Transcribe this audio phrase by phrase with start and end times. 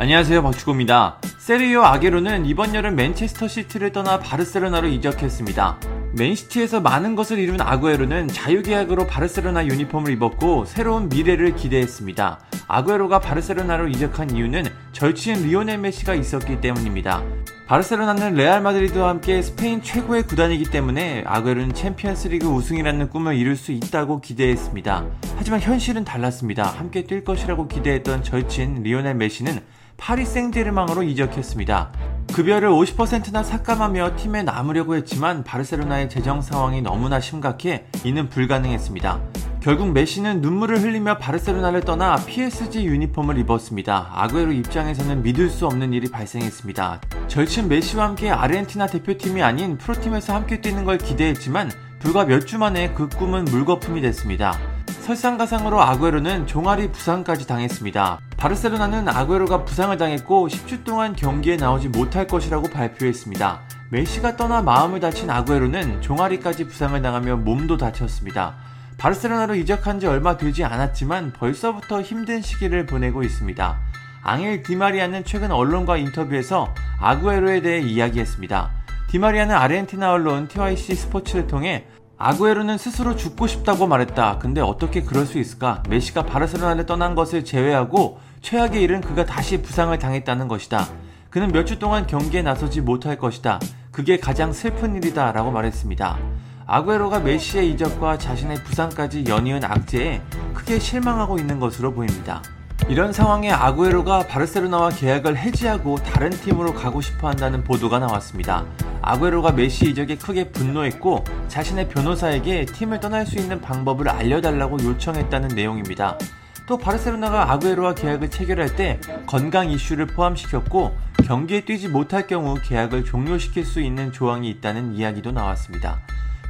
[0.00, 1.18] 안녕하세요 박주호입니다.
[1.36, 5.78] 세르히오 아구에로는 이번 여름 맨체스터 시티를 떠나 바르셀로나로 이적했습니다.
[6.16, 12.40] 맨시티에서 많은 것을 이룬 아구에로는 자유계약으로 바르셀로나 유니폼을 입었고 새로운 미래를 기대했습니다.
[12.66, 17.22] 아구에로가 바르셀로나로 이적한 이유는 절친 리오넬 메시가 있었기 때문입니다.
[17.66, 24.22] 바르셀로나는 레알 마드리드와 함께 스페인 최고의 구단이기 때문에 아구에로는 챔피언스리그 우승이라는 꿈을 이룰 수 있다고
[24.22, 25.04] 기대했습니다.
[25.36, 26.64] 하지만 현실은 달랐습니다.
[26.64, 29.60] 함께 뛸 것이라고 기대했던 절친 리오넬 메시는
[30.00, 31.92] 파리 생제르망으로 이적했습니다.
[32.32, 39.20] 급여를 50%나 삭감하며 팀에 남으려고 했지만 바르셀로나의 재정 상황이 너무나 심각해 이는 불가능했습니다.
[39.60, 44.10] 결국 메시는 눈물을 흘리며 바르셀로나를 떠나 PSG 유니폼을 입었습니다.
[44.14, 47.00] 아구에로 입장에서는 믿을 수 없는 일이 발생했습니다.
[47.28, 52.94] 절친 메시와 함께 아르헨티나 대표팀이 아닌 프로팀에서 함께 뛰는 걸 기대했지만 불과 몇 주 만에
[52.94, 54.56] 그 꿈은 물거품이 됐습니다.
[55.00, 58.20] 설상가상으로 아구에로는 종아리 부상까지 당했습니다.
[58.36, 63.60] 바르셀로나는 아구에로가 부상을 당했고 10주 동안 경기에 나오지 못할 것이라고 발표했습니다.
[63.90, 68.54] 메시가 떠나 마음을 다친 아구에로는 종아리까지 부상을 당하며 몸도 다쳤습니다.
[68.98, 73.78] 바르셀로나로 이적한 지 얼마 되지 않았지만 벌써부터 힘든 시기를 보내고 있습니다.
[74.22, 78.70] 앙헬 디마리아는 최근 언론과 인터뷰에서 아구에로에 대해 이야기했습니다.
[79.08, 81.86] 디마리아는 아르헨티나 언론 TYC 스포츠를 통해
[82.22, 84.38] 아구에로는 스스로 죽고 싶다고 말했다.
[84.40, 85.82] 근데 어떻게 그럴 수 있을까?
[85.88, 90.86] 메시가 바르셀로나를 떠난 것을 제외하고 최악의 일은 그가 다시 부상을 당했다는 것이다.
[91.30, 93.58] 그는 몇 주 동안 경기에 나서지 못할 것이다.
[93.90, 95.32] 그게 가장 슬픈 일이다.
[95.32, 96.18] 라고 말했습니다.
[96.66, 100.20] 아구에로가 메시의 이적과 자신의 부상까지 연이은 악재에
[100.52, 102.42] 크게 실망하고 있는 것으로 보입니다.
[102.88, 108.66] 이런 상황에 아구에로가 바르셀로나와 계약을 해지하고 다른 팀으로 가고 싶어 한다는 보도가 나왔습니다.
[109.02, 116.18] 아구에로가 메시 이적에 크게 분노했고 자신의 변호사에게 팀을 떠날 수 있는 방법을 알려달라고 요청했다는 내용입니다.
[116.66, 123.64] 또 바르셀로나가 아구에로와 계약을 체결할 때 건강 이슈를 포함시켰고 경기에 뛰지 못할 경우 계약을 종료시킬
[123.64, 126.00] 수 있는 조항이 있다는 이야기도 나왔습니다.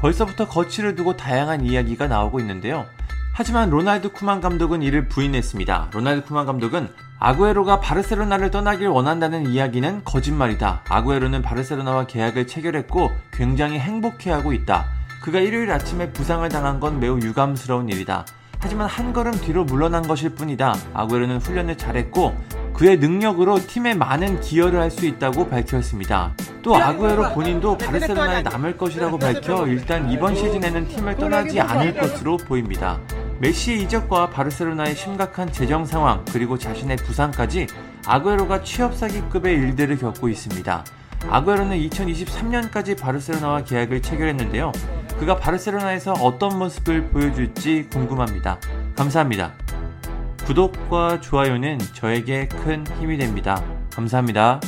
[0.00, 2.86] 벌써부터 거취를 두고 다양한 이야기가 나오고 있는데요.
[3.32, 5.90] 하지만 로날드 쿠만 감독은 이를 부인했습니다.
[5.92, 6.88] 로날드 쿠만 감독은
[7.20, 10.82] 아구에로가 바르셀로나를 떠나길 원한다는 이야기는 거짓말이다.
[10.88, 14.86] 아구에로는 바르셀로나와 계약을 체결했고 굉장히 행복해하고 있다.
[15.22, 18.24] 그가 일요일 아침에 부상을 당한 건 매우 유감스러운 일이다.
[18.60, 20.74] 하지만 한 걸음 뒤로 물러난 것일 뿐이다.
[20.94, 22.36] 아구에로는 훈련을 잘했고
[22.74, 26.32] 그의 능력으로 팀에 많은 기여를 할 수 있다고 밝혔습니다.
[26.62, 32.98] 또 아구에로 본인도 바르셀로나에 남을 것이라고 밝혀 일단 이번 시즌에는 팀을 떠나지 않을 것으로 보입니다.
[33.40, 37.68] 메시의 이적과 바르셀로나의 심각한 재정 상황 그리고 자신의 부상까지
[38.06, 40.84] 아구에로가 취업 사기급의 일들을 겪고 있습니다.
[41.30, 44.72] 아구에로는 2023년까지 바르셀로나와 계약을 체결했는데요.
[45.18, 48.58] 그가 바르셀로나에서 어떤 모습을 보여줄지 궁금합니다.
[48.96, 49.52] 감사합니다.
[50.46, 53.62] 구독과 좋아요는 저에게 큰 힘이 됩니다.
[53.92, 54.60] 감사합니다.